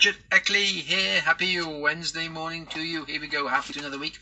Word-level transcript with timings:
Richard 0.00 0.16
Eckley 0.32 0.64
here. 0.64 1.20
Happy 1.20 1.60
Wednesday 1.60 2.26
morning 2.26 2.64
to 2.68 2.80
you. 2.80 3.04
Here 3.04 3.20
we 3.20 3.26
go, 3.26 3.48
halfway 3.48 3.74
to 3.74 3.80
another 3.80 3.98
week. 3.98 4.18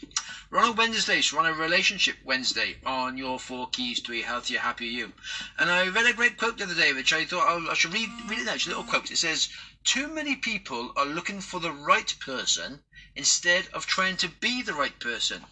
On 0.51 0.71
a 0.71 0.73
Wednesday, 0.73 1.23
so 1.23 1.39
on 1.39 1.47
a 1.47 1.53
relationship 1.53 2.17
Wednesday 2.25 2.79
on 2.85 3.17
your 3.17 3.39
four 3.39 3.69
keys 3.69 4.01
to 4.01 4.13
a 4.13 4.23
healthier, 4.23 4.59
happier 4.59 4.91
you. 4.91 5.13
And 5.57 5.71
I 5.71 5.87
read 5.87 6.07
a 6.07 6.13
great 6.15 6.37
quote 6.37 6.59
the 6.59 6.65
other 6.65 6.75
day, 6.75 6.93
which 6.93 7.13
I 7.13 7.25
thought 7.25 7.71
i 7.71 7.75
should 7.75 7.95
read, 7.95 8.09
read 8.27 8.41
it 8.41 8.47
now. 8.47 8.55
It's 8.55 8.67
a 8.67 8.71
little 8.71 8.83
quote. 8.83 9.13
It 9.13 9.19
says, 9.19 9.51
Too 9.85 10.09
many 10.09 10.35
people 10.35 10.93
are 10.97 11.07
looking 11.07 11.41
for 11.41 11.61
the 11.61 11.71
right 11.71 12.13
person 12.19 12.83
instead 13.15 13.69
of 13.73 13.87
trying 13.87 14.17
to 14.17 14.29
be 14.29 14.63
the 14.63 14.75
right 14.75 14.99
person. 14.99 15.47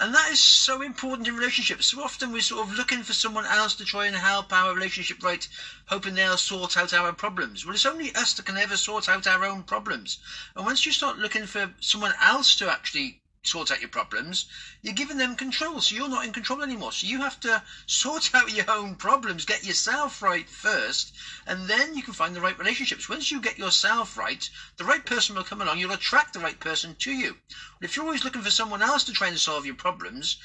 And 0.00 0.14
that 0.14 0.32
is 0.32 0.40
so 0.40 0.80
important 0.80 1.28
in 1.28 1.36
relationships. 1.36 1.88
So 1.88 2.02
often 2.02 2.32
we're 2.32 2.40
sort 2.40 2.66
of 2.66 2.74
looking 2.74 3.02
for 3.02 3.12
someone 3.12 3.44
else 3.44 3.74
to 3.74 3.84
try 3.84 4.06
and 4.06 4.16
help 4.16 4.50
our 4.50 4.72
relationship 4.72 5.22
right, 5.22 5.46
hoping 5.88 6.14
they'll 6.14 6.38
sort 6.38 6.78
out 6.78 6.94
our 6.94 7.12
problems. 7.12 7.66
Well, 7.66 7.74
it's 7.74 7.84
only 7.84 8.14
us 8.14 8.32
that 8.32 8.46
can 8.46 8.56
ever 8.56 8.78
sort 8.78 9.10
out 9.10 9.26
our 9.26 9.44
own 9.44 9.62
problems. 9.62 10.16
And 10.56 10.64
once 10.64 10.86
you 10.86 10.92
start 10.92 11.18
looking 11.18 11.46
for 11.46 11.74
someone 11.80 12.14
else 12.18 12.54
to 12.56 12.70
actually 12.70 13.20
sort 13.42 13.70
out 13.70 13.80
your 13.80 13.88
problems, 13.88 14.44
you're 14.82 14.92
giving 14.92 15.16
them 15.16 15.34
control. 15.34 15.80
So 15.80 15.94
you're 15.94 16.10
not 16.10 16.26
in 16.26 16.32
control 16.32 16.62
anymore. 16.62 16.92
So 16.92 17.06
you 17.06 17.20
have 17.20 17.40
to 17.40 17.62
sort 17.86 18.34
out 18.34 18.52
your 18.52 18.70
own 18.70 18.96
problems, 18.96 19.46
get 19.46 19.64
yourself 19.64 20.20
right 20.20 20.48
first, 20.48 21.14
and 21.46 21.66
then 21.66 21.94
you 21.94 22.02
can 22.02 22.12
find 22.12 22.36
the 22.36 22.40
right 22.42 22.58
relationships. 22.58 23.08
Once 23.08 23.30
you 23.30 23.40
get 23.40 23.58
yourself 23.58 24.18
right, 24.18 24.48
the 24.76 24.84
right 24.84 25.04
person 25.06 25.34
will 25.34 25.44
come 25.44 25.62
along. 25.62 25.78
You'll 25.78 25.92
attract 25.92 26.34
the 26.34 26.40
right 26.40 26.60
person 26.60 26.94
to 26.96 27.12
you. 27.12 27.38
But 27.80 27.88
if 27.88 27.96
you're 27.96 28.04
always 28.04 28.24
looking 28.24 28.42
for 28.42 28.50
someone 28.50 28.82
else 28.82 29.04
to 29.04 29.12
try 29.12 29.28
and 29.28 29.40
solve 29.40 29.64
your 29.64 29.74
problems, 29.74 30.36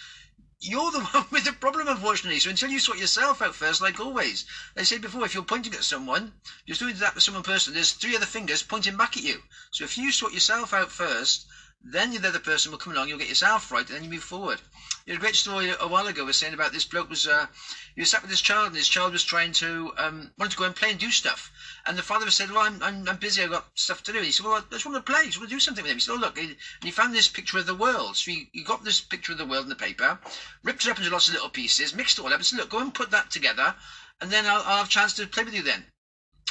you're 0.62 0.92
the 0.92 1.02
one 1.12 1.26
with 1.32 1.44
the 1.44 1.52
problem, 1.52 1.90
unfortunately. 1.90 2.40
So 2.40 2.50
until 2.50 2.70
you 2.70 2.80
sort 2.80 2.98
yourself 2.98 3.42
out 3.42 3.56
first, 3.56 3.82
like 3.82 4.00
always, 4.00 4.46
I 4.78 4.84
said 4.84 5.02
before, 5.02 5.26
if 5.26 5.34
you're 5.34 5.44
pointing 5.44 5.74
at 5.74 5.84
someone, 5.84 6.32
you're 6.66 6.78
doing 6.78 6.96
that 7.00 7.14
with 7.14 7.24
someone 7.24 7.44
person, 7.44 7.74
there's 7.74 7.92
three 7.92 8.16
other 8.16 8.26
fingers 8.26 8.64
pointing 8.64 8.96
back 8.96 9.18
at 9.18 9.24
you. 9.24 9.44
So 9.72 9.84
if 9.84 9.98
you 9.98 10.14
sort 10.14 10.32
yourself 10.32 10.74
out 10.74 10.94
first, 10.94 11.46
then 11.88 12.10
the 12.10 12.28
other 12.28 12.40
person 12.40 12.72
will 12.72 12.80
come 12.80 12.94
along, 12.94 13.08
you'll 13.08 13.20
get 13.20 13.30
yourself 13.30 13.72
right, 13.72 13.86
and 13.88 13.96
then 13.96 14.04
you 14.04 14.10
move 14.10 14.24
forward. 14.24 14.60
You 15.06 15.14
had 15.14 15.20
a 15.20 15.22
great 15.22 15.36
story 15.36 15.70
a 15.70 15.88
while 15.88 16.08
ago 16.08 16.26
was 16.26 16.36
saying 16.36 16.56
about 16.56 16.72
this 16.72 16.84
bloke 16.84 17.12
was 17.12 17.28
uh, 17.28 17.46
he 17.94 18.02
was 18.02 18.10
sat 18.10 18.24
with 18.24 18.32
his 18.32 18.42
child, 18.42 18.68
and 18.68 18.76
his 18.76 18.88
child 18.88 19.14
was 19.14 19.24
trying 19.24 19.54
to 19.54 19.94
um, 19.98 20.32
wanted 20.36 20.52
to 20.54 20.58
go 20.58 20.64
and 20.64 20.76
play 20.76 20.90
and 20.90 21.00
do 21.00 21.12
stuff. 21.12 21.52
And 21.86 21.96
the 21.96 22.02
father 22.02 22.32
said, 22.32 22.50
"Well, 22.50 22.64
I'm, 22.64 22.82
I'm, 22.82 23.08
I'm 23.08 23.18
busy. 23.18 23.44
I've 23.44 23.52
got 23.52 23.66
stuff 23.76 24.02
to 24.04 24.12
do." 24.12 24.22
He 24.22 24.32
said, 24.32 24.48
"Well, 24.48 24.56
I 24.56 24.62
just 24.72 24.84
want 24.84 24.98
to 24.98 25.12
play. 25.12 25.20
I 25.20 25.26
just 25.26 25.38
want 25.38 25.50
to 25.50 25.56
do 25.56 25.60
something 25.60 25.84
with 25.84 25.92
him." 25.92 25.98
He 25.98 26.02
said, 26.02 26.14
"Oh, 26.14 26.18
look." 26.18 26.40
And 26.40 26.56
he 26.82 26.90
found 26.90 27.14
this 27.14 27.28
picture 27.28 27.60
of 27.60 27.68
the 27.68 27.76
world. 27.76 28.18
So 28.18 28.32
he, 28.32 28.50
he 28.52 28.64
got 28.64 28.84
this 28.84 29.00
picture 29.00 29.34
of 29.34 29.38
the 29.38 29.46
world 29.46 29.66
in 29.66 29.70
the 29.70 29.76
paper, 29.76 30.18
ripped 30.64 30.86
it 30.86 30.90
up 30.90 30.98
into 30.98 31.12
lots 31.12 31.28
of 31.28 31.36
little 31.36 31.50
pieces, 31.50 31.94
mixed 31.94 32.18
it 32.18 32.22
all 32.24 32.34
up, 32.34 32.40
and 32.40 32.46
said, 32.46 32.58
"Look, 32.58 32.70
go 32.70 32.80
and 32.80 32.92
put 32.92 33.12
that 33.12 33.30
together, 33.30 33.76
and 34.22 34.32
then 34.32 34.48
I'll, 34.48 34.64
I'll 34.64 34.78
have 34.78 34.88
a 34.88 34.90
chance 34.90 35.14
to 35.14 35.28
play 35.28 35.44
with 35.44 35.54
you 35.54 35.62
then." 35.62 35.86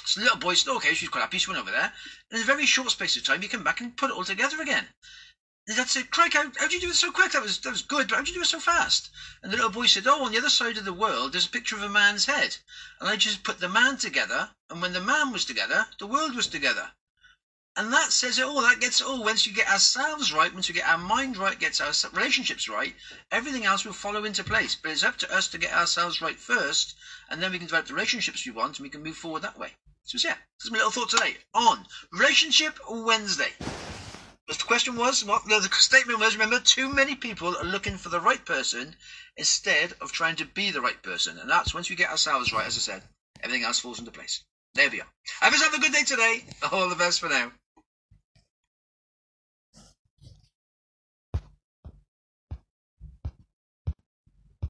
So 0.07 0.21
the 0.21 0.25
little 0.25 0.39
boy 0.39 0.55
said, 0.55 0.71
"Okay." 0.73 0.95
She's 0.95 1.09
quite 1.09 1.23
happy. 1.23 1.39
She 1.39 1.51
went 1.51 1.61
over 1.61 1.71
there. 1.71 1.93
And 2.31 2.39
in 2.39 2.43
a 2.43 2.45
very 2.45 2.67
short 2.67 2.91
space 2.91 3.17
of 3.17 3.25
time, 3.25 3.43
he 3.43 3.49
came 3.49 3.65
back 3.65 3.81
and 3.81 3.97
put 3.97 4.11
it 4.11 4.17
all 4.17 4.25
together 4.25 4.61
again. 4.61 4.89
And 5.67 5.79
that's 5.79 5.97
it. 5.97 6.11
Craig, 6.11 6.35
how, 6.35 6.53
how'd 6.59 6.73
you 6.73 6.81
do 6.81 6.91
it 6.91 6.95
so 6.95 7.11
quick? 7.11 7.33
That 7.33 7.41
was 7.41 7.59
that 7.61 7.71
was 7.71 7.81
good, 7.81 8.09
but 8.09 8.17
how'd 8.17 8.29
you 8.29 8.35
do 8.35 8.43
it 8.43 8.47
so 8.47 8.61
fast? 8.61 9.09
And 9.43 9.51
the 9.51 9.57
little 9.57 9.71
boy 9.71 9.87
said, 9.87 10.07
Oh, 10.07 10.25
on 10.25 10.33
the 10.33 10.37
other 10.37 10.51
side 10.51 10.77
of 10.77 10.85
the 10.85 10.93
world, 10.93 11.33
there's 11.33 11.47
a 11.47 11.51
picture 11.51 11.75
of 11.75 11.83
a 11.83 11.89
man's 11.89 12.27
head. 12.27 12.59
And 13.01 13.09
I 13.09 13.17
just 13.17 13.43
put 13.43 13.61
the 13.61 13.69
man 13.69 13.97
together, 13.97 14.51
and 14.69 14.83
when 14.83 14.93
the 14.93 15.01
man 15.01 15.33
was 15.33 15.47
together, 15.47 15.89
the 15.99 16.07
world 16.07 16.35
was 16.35 16.49
together. 16.49 16.93
And 17.77 17.93
that 17.95 18.13
says 18.13 18.39
it 18.39 18.45
all. 18.45 18.61
That 18.61 18.79
gets 18.79 19.01
it 19.01 19.07
all. 19.07 19.25
Once 19.25 19.47
you 19.47 19.55
get 19.55 19.69
ourselves 19.69 20.35
right, 20.35 20.53
once 20.53 20.69
we 20.69 20.75
get 20.75 20.87
our 20.87 20.99
mind 20.99 21.39
right, 21.39 21.59
gets 21.59 21.81
our 21.81 21.95
relationships 22.13 22.69
right, 22.69 22.95
everything 23.33 23.65
else 23.65 23.87
will 23.87 23.95
follow 23.95 24.25
into 24.25 24.45
place. 24.45 24.75
But 24.75 24.93
it's 24.93 25.03
up 25.03 25.17
to 25.19 25.35
us 25.35 25.49
to 25.49 25.59
get 25.59 25.73
ourselves 25.73 26.21
right 26.21 26.39
first, 26.39 26.95
and 27.31 27.43
then 27.43 27.51
we 27.51 27.59
can 27.59 27.67
develop 27.69 27.87
the 27.87 27.95
relationships 27.95 28.45
we 28.45 28.53
want, 28.53 28.79
and 28.79 28.85
we 28.85 28.91
can 28.91 29.03
move 29.03 29.17
forward 29.17 29.41
that 29.43 29.59
way. 29.59 29.75
So 30.05 30.19
yeah, 30.29 30.37
that's 30.59 30.71
my 30.71 30.77
little 30.77 30.91
thought 30.91 31.11
today 31.11 31.37
on 31.55 31.87
Relationship 32.13 32.79
Wednesday. 32.91 33.53
But 34.47 34.59
the 34.59 34.65
question 34.65 34.97
was, 34.97 35.25
what 35.25 35.47
the 35.47 35.63
statement 35.73 36.19
was, 36.19 36.35
remember, 36.35 36.61
too 36.61 36.93
many 36.93 37.15
people 37.15 37.57
are 37.57 37.65
looking 37.65 37.97
for 37.97 38.11
the 38.11 38.21
right 38.21 38.45
person 38.45 38.95
instead 39.39 39.95
of 40.03 40.13
trying 40.13 40.37
to 40.37 40.45
be 40.45 40.71
the 40.71 40.83
right 40.83 41.03
person. 41.03 41.39
And 41.39 41.49
that's 41.49 41.73
once 41.73 41.89
we 41.89 41.97
get 41.97 42.11
ourselves 42.11 42.53
right, 42.53 42.67
as 42.67 42.77
I 42.77 42.81
said, 42.81 43.03
everything 43.41 43.65
else 43.65 43.81
falls 43.81 43.99
into 43.99 44.11
place. 44.11 44.45
There 44.75 44.91
we 44.91 45.01
are. 45.01 45.09
Have 45.41 45.53
yourself 45.53 45.75
a 45.75 45.81
good 45.81 45.93
day 45.93 46.03
today. 46.03 46.45
All 46.71 46.91
the 46.91 46.97
best 46.97 47.21
for 47.21 47.31
now. 47.31 47.53